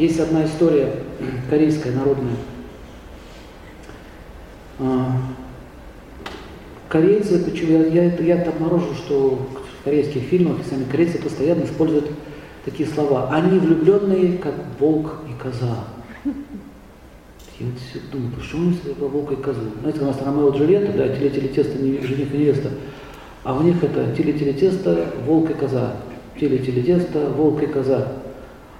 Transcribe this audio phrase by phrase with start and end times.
[0.00, 0.92] Есть одна история
[1.50, 2.36] корейская, народная.
[4.78, 5.10] А,
[6.88, 9.40] корейцы, почему я, я, я обнаружил, что
[9.80, 12.12] в корейских фильмах сами корейцы постоянно используют
[12.64, 13.28] такие слова.
[13.32, 15.86] Они влюбленные, как волк и коза.
[16.24, 19.62] Я вот все думаю, почему они про волка и козу?
[19.80, 22.70] Знаете, у нас Ромео и Джульетта, да, теле-теле тесто, жених и невеста.
[23.42, 25.96] А у них это теле-теле тесто, волк и коза.
[26.38, 28.12] Теле-теле тесто, волк и коза.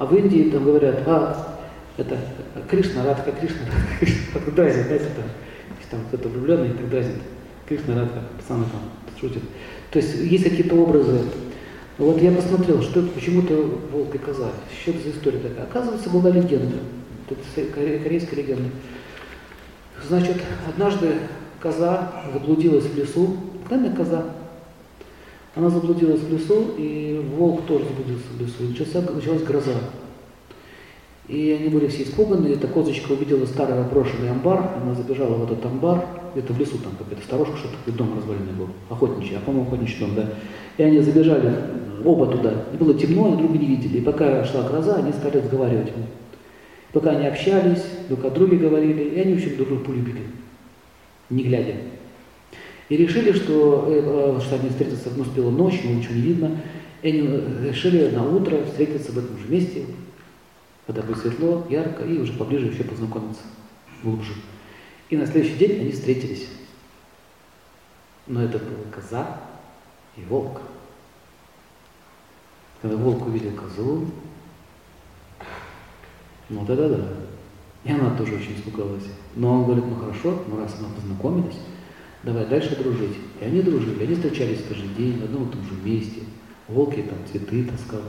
[0.00, 1.58] А в Индии там говорят, а,
[1.98, 2.16] это
[2.70, 5.24] Кришна, Радха, Кришна, Радха, Кришна, дразнит, знаете, там,
[5.90, 7.18] там кто-то влюбленный, так дразнит.
[7.68, 8.80] Кришна, Радха, пацаны там
[9.20, 9.42] шутят.
[9.90, 11.20] То есть есть какие-то образы.
[11.98, 14.52] Вот я посмотрел, что это почему-то волк и коза.
[14.80, 15.64] Что это за история такая?
[15.64, 16.78] Оказывается, была легенда.
[17.28, 18.70] Это корейская легенда.
[20.08, 21.12] Значит, однажды
[21.60, 23.36] коза заблудилась в лесу.
[23.68, 24.24] Правильно коза?
[25.54, 28.54] Она заблудилась в лесу, и волк тоже заблудился в лесу.
[28.60, 29.74] И началась, началась гроза.
[31.26, 35.44] И они были все испуганы, и эта козочка увидела старый опрошенный амбар, она забежала в
[35.44, 39.40] этот амбар, где-то в лесу там какая-то сторожка, что-то такой дом разваленный был, охотничий, а
[39.40, 40.28] по-моему охотничий дом, да.
[40.76, 41.52] И они забежали
[42.04, 43.98] оба туда, и было темно, они друг не видели.
[43.98, 45.92] И пока шла гроза, они стали разговаривать.
[46.92, 50.22] Пока они общались, друг о друге говорили, и они, в друг друга полюбили,
[51.28, 51.74] не глядя.
[52.90, 56.60] И решили, что, э, э, что они встретятся, ну, успела ночь, но ничего не видно.
[57.02, 59.86] И они э, решили на утро встретиться в этом же месте,
[60.86, 63.42] когда будет светло, ярко, и уже поближе еще познакомиться
[64.02, 64.32] глубже.
[65.08, 66.48] И на следующий день они встретились.
[68.26, 69.40] Но это была коза
[70.16, 70.60] и волк.
[72.82, 74.06] Когда волк увидел козу,
[76.48, 77.06] ну да-да-да.
[77.84, 79.06] И она тоже очень испугалась.
[79.36, 81.56] Но он говорит, ну хорошо, ну раз мы познакомились,
[82.22, 83.16] давай дальше дружить.
[83.40, 86.20] И они дружили, они встречались каждый день в одном и том же месте.
[86.68, 88.02] Волк ей там цветы таскал.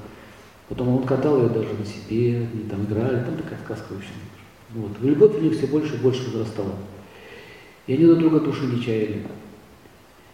[0.70, 4.10] Потом он катал ее даже на себе, они там играли, там такая сказка очень.
[4.70, 4.92] Вот.
[5.02, 6.76] Любовь у них все больше и больше возрастала.
[7.88, 9.26] И они друг друга души не чаяли.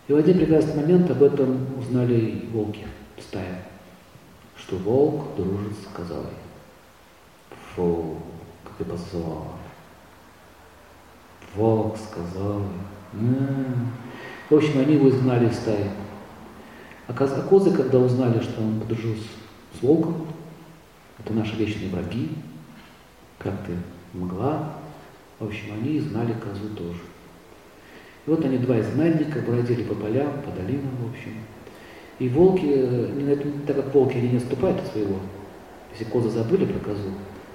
[0.07, 2.85] И в один прекрасный момент об этом узнали волки,
[3.19, 3.63] стая,
[4.55, 6.27] что волк дружит с козой.
[7.75, 8.17] Фу,
[8.63, 9.47] как и позвала.
[11.55, 12.63] Волк сказал.
[14.49, 15.89] В общем, они его изгнали из стаи.
[17.07, 19.27] А козы, когда узнали, что он подружился
[19.73, 20.27] с волком,
[21.19, 22.29] это наши вечные враги,
[23.39, 23.73] как ты
[24.13, 24.73] могла,
[25.39, 26.99] в общем, они изгнали козу тоже.
[28.25, 31.33] И вот они, два изгнанника, бродили по полям, по долинам, в общем.
[32.19, 33.35] И волки, не,
[33.65, 35.17] так как волки они не отступают от своего,
[35.91, 37.09] если козы забыли про козу,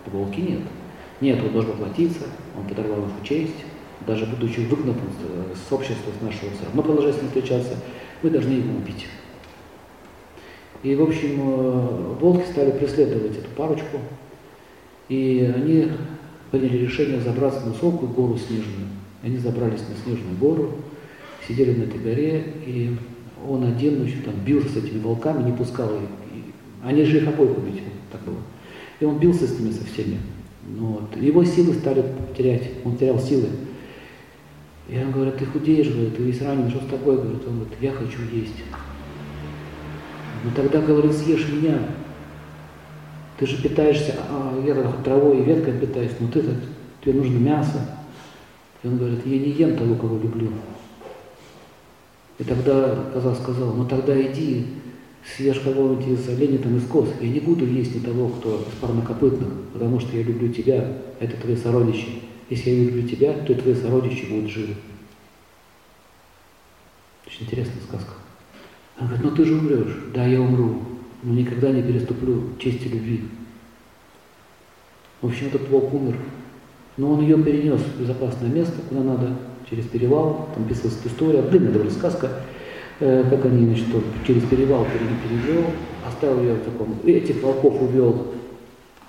[0.04, 0.60] то волки нет.
[1.20, 2.24] Нет, он должен платиться,
[2.56, 3.64] он подорвал нашу честь,
[4.06, 4.96] даже будучи выгнанным
[5.54, 7.76] с общества, с нашего все равно продолжая с ним встречаться,
[8.22, 9.06] мы должны его убить.
[10.82, 13.98] И, в общем, э, волки стали преследовать эту парочку,
[15.08, 15.88] и они
[16.50, 18.88] приняли решение забраться на высокую гору снежную.
[19.22, 20.72] Они забрались на снежную гору,
[21.46, 22.96] сидели на этой горе, и
[23.48, 26.08] он один, значит, там, бился с этими волками, не пускал их.
[26.82, 28.38] Они же их обоих убить, так было.
[28.98, 30.18] И он бился с ними со всеми.
[30.66, 31.16] Ну, вот.
[31.20, 32.04] Его силы стали
[32.36, 33.48] терять, он терял силы.
[34.88, 37.16] И он говорит, ты худеешь, говорит, ты весь ранен, что с тобой?
[37.16, 38.64] Говорит, он говорит, я хочу есть.
[40.44, 41.78] Ну тогда, говорит, съешь меня.
[43.38, 46.44] Ты же питаешься, а, я травой и веткой питаюсь, но ты
[47.02, 47.96] тебе нужно мясо.
[48.82, 50.48] И он говорит, я не ем того, кого люблю.
[52.38, 54.66] И тогда коза сказала, ну тогда иди,
[55.24, 57.08] съешь кого-нибудь из оленей там из коз.
[57.20, 61.36] Я не буду есть ни того, кто из парнокопытных, потому что я люблю тебя, это
[61.36, 62.22] твои сородичи.
[62.52, 64.74] Если я люблю тебя, то и твои сородичи будут живы.
[67.26, 68.12] Очень интересная сказка.
[69.00, 69.96] Он говорит, ну ты же умрешь.
[70.12, 70.82] Да, я умру,
[71.22, 73.22] но никогда не переступлю чести любви.
[75.22, 76.18] В общем, этот волк умер.
[76.98, 79.34] Но он ее перенес в безопасное место, куда надо,
[79.70, 80.50] через перевал.
[80.54, 82.42] Там писалась история, длинная довольно сказка,
[83.00, 83.86] э, как они, значит,
[84.26, 84.86] через перевал
[85.26, 85.64] перевел,
[86.06, 88.26] оставил ее в таком, этих волков увел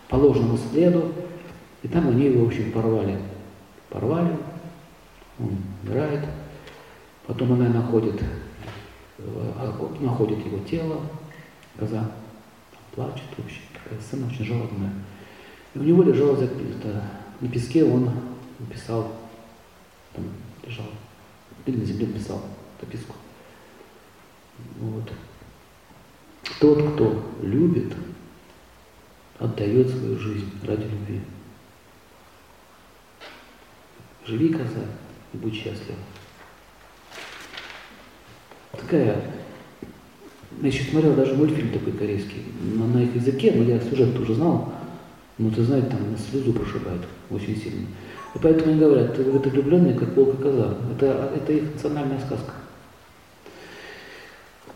[0.07, 1.11] по ложному следу,
[1.81, 3.17] и там они его, в общем, порвали.
[3.93, 4.35] Порвали,
[5.39, 6.27] он умирает,
[7.25, 8.21] потом она находит
[9.25, 11.01] Э, находит его тело,
[11.77, 12.11] коза
[12.93, 14.91] плачет, в общем, такая сцена очень жалобная.
[15.73, 17.03] И у него лежало это,
[17.39, 18.09] на песке, он
[18.59, 19.11] написал,
[20.13, 20.25] там
[20.65, 20.85] лежал,
[21.65, 22.41] или на земле написал
[22.81, 23.15] записку.
[24.79, 25.11] Вот.
[26.59, 27.93] Тот, кто любит,
[29.39, 31.21] отдает свою жизнь ради любви.
[34.25, 34.85] Живи, коза,
[35.33, 35.95] и будь счастлив
[38.93, 39.21] такая,
[40.61, 42.43] я еще смотрел даже мультфильм такой корейский,
[42.75, 44.73] на, на их языке, но я сюжет уже знал.
[45.39, 45.99] Ну, ты знаешь, там
[46.29, 47.87] слезу прошибает очень сильно.
[48.35, 50.77] И поэтому они говорят, это влюбленные, как волк и коза.
[50.95, 52.53] Это, это их национальная сказка.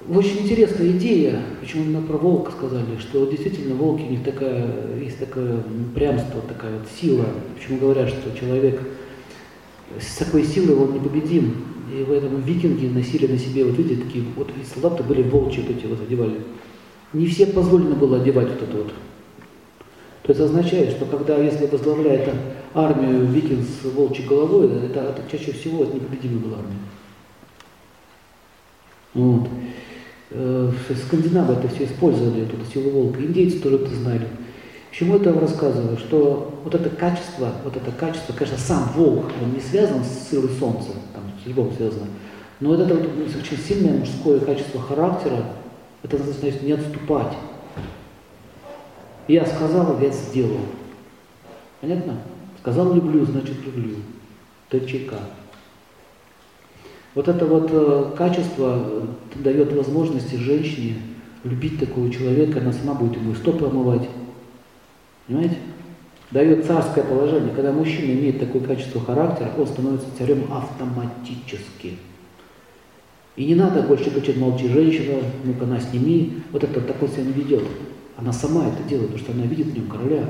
[0.10, 5.20] Очень интересная идея, почему именно про волка сказали, что действительно волки у них такая, есть
[5.20, 5.62] такое
[5.94, 7.26] прямство, такая вот сила.
[7.56, 8.80] Почему говорят, что человек
[10.00, 11.56] с такой силой он непобедим.
[11.94, 15.78] И в этом викинги носили на себе, вот видите, такие, вот солдаты были волчьи вот
[15.78, 16.42] эти вот одевали.
[17.14, 18.94] Не все позволено было одевать вот это вот.
[20.24, 22.30] То есть означает, что когда, если возглавляет
[22.74, 26.80] армию викинг с волчьей головой, это, это чаще всего это непобедимая была армия.
[29.14, 29.50] Вот.
[30.32, 30.72] Э,
[31.08, 33.22] скандинавы это все использовали, эту силу волка.
[33.22, 34.28] Индейцы тоже это знали.
[34.90, 35.98] Почему я вам рассказываю?
[35.98, 40.50] Что вот это качество, вот это качество, конечно, сам волк, он не связан с силой
[40.58, 42.08] солнца, там, с любовью связано,
[42.60, 45.44] но вот это вот очень сильное мужское качество характера,
[46.04, 47.34] это значит не отступать.
[49.28, 50.62] Я сказал, я сделал.
[51.82, 52.18] Понятно?
[52.62, 53.98] Сказал люблю, значит люблю.
[54.70, 55.16] ТЧК.
[57.14, 59.02] Вот это вот э, качество э,
[59.36, 60.96] дает возможности женщине
[61.44, 64.08] любить такого человека, она сама будет ему стопы омывать.
[65.28, 65.58] Понимаете?
[66.32, 67.54] Дает царское положение.
[67.54, 71.98] Когда мужчина имеет такое качество характера, он становится царем автоматически.
[73.36, 76.42] И не надо больше кричать, молчи, женщина, ну-ка, на сними.
[76.52, 77.64] Вот это такой себя не ведет.
[78.18, 80.28] Она сама это делает, потому что она видит в нем короля.